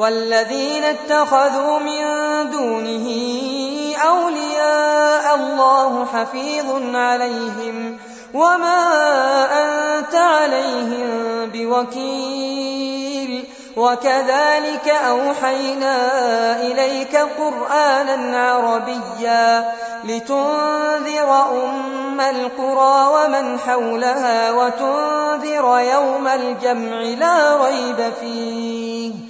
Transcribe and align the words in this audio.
والذين 0.00 0.84
اتخذوا 0.84 1.78
من 1.78 2.00
دونه 2.50 3.06
أولياء 4.08 5.34
الله 5.34 6.06
حفيظ 6.06 6.96
عليهم 6.96 7.98
وما 8.34 8.86
أنت 9.52 10.14
عليهم 10.14 11.08
بوكيل. 11.54 13.44
وكذلك 13.76 14.88
أوحينا 14.88 15.96
إليك 16.62 17.16
قرآنا 17.16 18.48
عربيا 18.50 19.72
لتنذر 20.04 21.30
أم 21.64 22.20
القرى 22.20 23.10
ومن 23.14 23.58
حولها 23.58 24.52
وتنذر 24.52 25.78
يوم 25.92 26.28
الجمع 26.28 27.00
لا 27.00 27.56
ريب 27.64 28.12
فيه. 28.20 29.29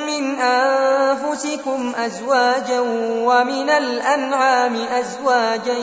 من 0.21 0.39
أنفسكم 0.39 1.93
أزواجا 1.95 2.79
ومن 3.25 3.69
الأنعام 3.69 4.75
أزواجا 4.75 5.77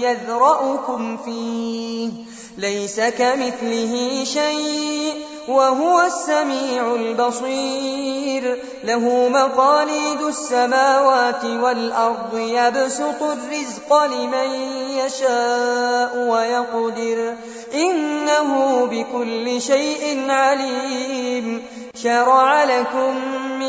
يذرأكم 0.00 1.16
فيه 1.16 2.10
ليس 2.58 3.00
كمثله 3.00 4.24
شيء 4.24 5.14
وهو 5.48 6.00
السميع 6.00 6.94
البصير. 6.94 8.62
له 8.84 9.28
مقاليد 9.28 10.22
السماوات 10.22 11.44
والأرض 11.44 12.38
يبسط 12.38 13.22
الرزق 13.22 14.04
لمن 14.04 14.50
يشاء 14.90 16.28
ويقدر. 16.30 17.34
إنه 17.74 18.84
بكل 18.86 19.62
شيء 19.62 20.30
عليم. 20.30 21.62
شرع 22.02 22.64
لكم 22.64 23.14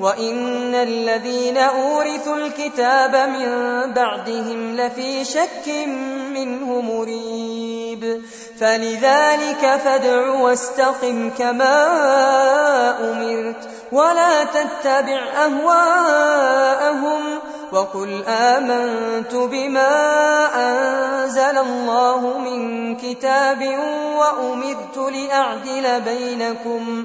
وإن 0.00 0.74
الذين 0.74 1.56
أورثوا 1.58 2.36
الكتاب 2.36 3.16
من 3.16 3.48
بعدهم 3.92 4.76
لفي 4.76 5.24
شك 5.24 5.68
منه 6.34 6.80
مريب 6.80 8.22
فلذلك 8.60 9.80
فادع 9.84 10.30
واستقم 10.30 11.30
كما 11.38 11.76
أمرت 13.00 13.68
ولا 13.92 14.44
تتبع 14.44 15.22
أهواءهم 15.44 17.20
وقل 17.72 18.24
آمنت 18.28 19.34
بما 19.34 19.90
أنزل 20.54 21.58
الله 21.58 22.38
من 22.38 22.96
كتاب 22.96 23.78
وأمرت 24.16 24.96
لأعدل 24.96 26.00
بينكم 26.00 27.04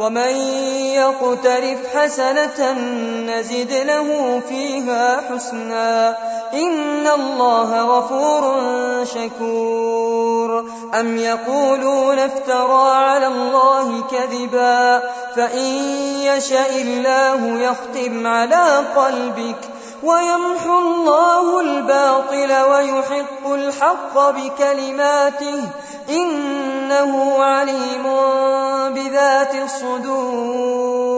ومن 0.00 0.34
يقترف 0.96 1.96
حسنة 1.96 2.72
نزد 3.26 3.72
له 3.72 4.40
فيها 4.48 5.20
حسنا 5.30 6.16
إن 6.54 7.06
الله 7.06 7.98
غفور 7.98 8.54
شكور. 9.04 10.64
أم 11.00 11.16
يقولون 11.16 12.18
افترى 12.18 12.90
على 12.94 13.26
الله 13.26 14.02
كذبا 14.10 15.02
فإن 15.36 15.74
يشاء 16.22 16.82
الله 16.82 17.60
يختم 17.60 18.26
على 18.26 18.84
قلبك 18.96 19.79
ويمحو 20.02 20.78
الله 20.78 21.60
الباطل 21.60 22.52
ويحق 22.70 23.46
الحق 23.46 24.30
بكلماته 24.30 25.62
إنه 26.08 27.44
عليم 27.44 28.02
بذات 28.94 29.54
الصدور 29.54 31.10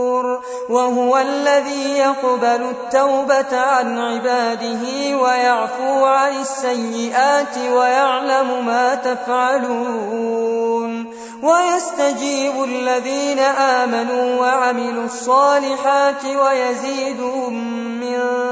وهو 0.69 1.19
الذي 1.19 1.99
يقبل 1.99 2.63
التوبة 2.71 3.61
عن 3.61 3.99
عباده 3.99 5.17
ويعفو 5.17 6.05
عن 6.05 6.41
السيئات 6.41 7.59
ويعلم 7.73 8.67
ما 8.67 8.95
تفعلون 8.95 10.43
ويستجيب 11.43 12.65
الذين 12.65 13.39
آمنوا 13.39 14.41
وعملوا 14.41 15.05
الصالحات 15.05 16.25
ويزيدهم 16.25 17.55
من 18.01 18.52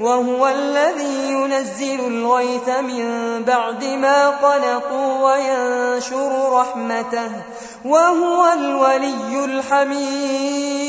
وهو 0.00 0.48
الذي 0.48 1.28
ينزل 1.28 2.00
الغيث 2.00 2.68
من 2.68 3.42
بعد 3.44 3.84
ما 3.84 4.28
قنطوا 4.28 5.32
وينشر 5.32 6.52
رحمته 6.52 7.30
وهو 7.84 8.52
الولي 8.52 9.44
الحميد. 9.44 10.84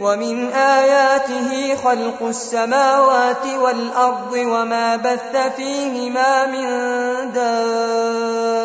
ومن 0.00 0.52
آياته 0.52 1.76
خلق 1.84 2.22
السماوات 2.22 3.46
والأرض 3.60 4.32
وما 4.32 4.96
بث 4.96 5.36
فيهما 5.56 6.46
من 6.46 6.66
دابة. 7.32 8.62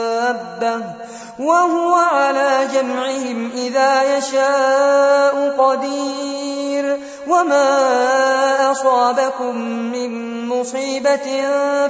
وهو 1.40 1.96
على 1.96 2.68
جمعهم 2.74 3.52
إذا 3.56 4.18
يشاء 4.18 5.56
قدير. 5.58 7.07
وما 7.28 8.72
أصابكم 8.72 9.58
من 9.68 10.12
مصيبة 10.48 11.44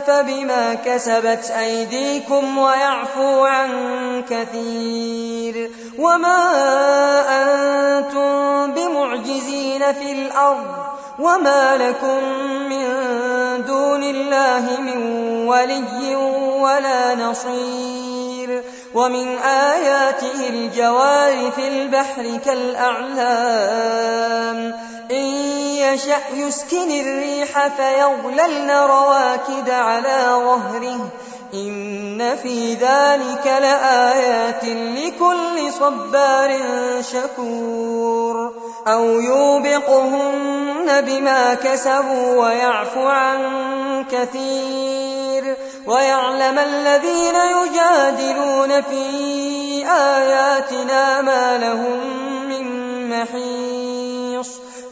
فبما 0.07 0.73
كسبت 0.85 1.51
أيديكم 1.51 2.57
ويعفو 2.57 3.45
عن 3.45 3.69
كثير 4.29 5.71
وما 5.99 6.39
أنتم 7.29 8.71
بمعجزين 8.73 9.93
في 9.93 10.11
الأرض 10.11 10.87
وما 11.19 11.77
لكم 11.77 12.23
من 12.69 12.87
دون 13.67 14.03
الله 14.03 14.81
من 14.81 14.97
ولي 15.47 16.15
ولا 16.61 17.15
نصير 17.15 18.63
ومن 18.93 19.37
آياته 19.37 20.49
الجوار 20.49 21.51
في 21.51 21.67
البحر 21.67 22.37
كالأعلام 22.45 23.67
يشأ 25.93 26.19
يسكن 26.33 26.91
الريح 26.91 27.67
فيظللن 27.67 28.71
رواكد 28.71 29.69
على 29.69 30.25
ظهره. 30.29 31.09
إن 31.53 32.35
في 32.35 32.73
ذلك 32.73 33.45
لآيات 33.45 34.63
لكل 34.63 35.73
صبار 35.79 36.59
شكور. 37.01 38.53
أو 38.87 39.03
يوبقهن 39.03 41.01
بما 41.01 41.53
كسبوا 41.53 42.45
ويعفو 42.45 43.07
عن 43.07 43.39
كثير. 44.11 45.57
ويعلم 45.87 46.59
الذين 46.59 47.35
يجادلون 47.35 48.81
في 48.81 49.05
آياتنا 49.91 51.21
ما 51.21 51.57
لهم 51.57 51.99
من 52.49 52.67
محيص. 53.09 54.49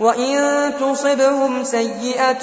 وإن 0.00 0.72
تصبهم 0.80 1.64
سيئة 1.64 2.42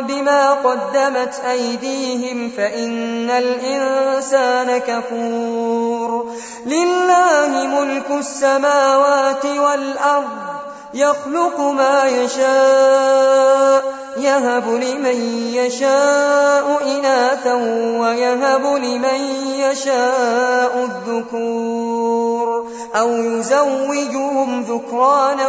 بما 0.00 0.50
قدمت 0.52 1.34
أيديهم 1.50 2.50
فإن 2.56 3.30
الإنسان 3.30 4.78
كفور. 4.78 6.32
لله 6.66 7.66
ملك 7.66 8.10
السماوات 8.10 9.44
والأرض 9.44 10.52
يخلق 10.94 11.60
ما 11.60 12.04
يشاء 12.04 14.01
يهب 14.16 14.68
لمن 14.68 15.48
يشاء 15.54 16.82
إناثا 16.82 17.54
ويهب 18.00 18.66
لمن 18.66 19.20
يشاء 19.58 20.88
الذكور 20.90 22.66
أو 22.94 23.08
يزوجهم 23.10 24.62
ذكرانا 24.62 25.48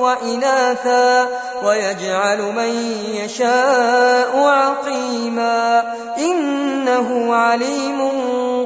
وإناثا 0.00 1.28
ويجعل 1.64 2.38
من 2.38 2.98
يشاء 3.14 4.38
عقيما 4.38 5.82
إنه 6.18 7.34
عليم 7.34 8.10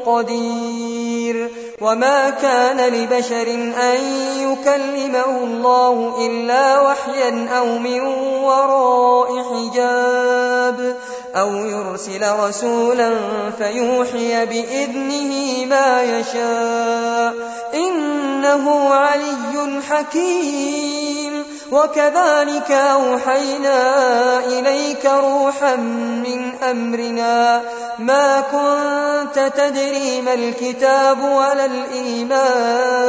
قدير 0.06 1.50
وما 1.80 2.30
كان 2.30 2.92
لبشر 2.92 3.50
أن 3.82 3.98
يكلمه 4.36 5.44
الله 5.44 6.26
إلا 6.26 6.80
وحيا 6.80 7.48
أو 7.58 7.78
من 7.78 8.00
وراء 8.44 9.27
حجاب 9.78 10.96
أو 11.36 11.50
يرسل 11.54 12.32
رسولا 12.38 13.14
فيوحي 13.58 14.46
بإذنه 14.46 15.64
ما 15.66 16.02
يشاء 16.02 17.34
إنه 17.74 18.94
علي 18.94 19.82
حكيم 19.90 21.44
وكذلك 21.72 22.70
أوحينا 22.70 24.38
إليك 24.38 25.06
روحا 25.06 25.76
من 25.76 26.54
أمرنا 26.70 27.62
ما 27.98 28.40
كنت 28.40 29.52
تدري 29.56 30.20
ما 30.20 30.34
الكتاب 30.34 31.22
ولا 31.22 31.64
الإيمان 31.66 33.08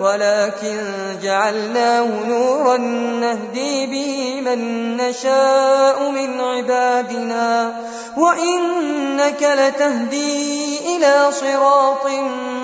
ولكن 0.00 0.78
جعلناه 1.22 2.08
نورا 2.28 2.76
نهدي 2.76 3.86
به 3.86 4.40
من 4.40 4.96
نشاء 4.96 6.10
من 6.10 6.40
عبادنا 6.40 7.74
وإنك 8.16 9.42
لتهدي 9.42 10.96
إلى 10.96 11.32
صراط 11.32 12.06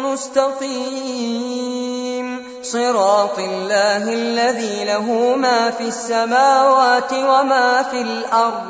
مستقيم. 0.05 1.37
صراط 2.63 3.39
الله 3.39 4.13
الذي 4.13 4.85
له 4.85 5.37
ما 5.37 5.71
في 5.71 5.89
السماوات 5.89 7.13
وما 7.13 7.83
في 7.91 8.01
الأرض. 8.01 8.67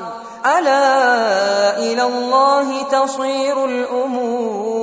ألا 0.46 1.78
إلى 1.78 2.02
الله 2.02 2.82
تصير 2.82 3.64
الأمور. 3.64 4.75